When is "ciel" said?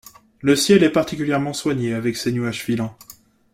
0.55-0.81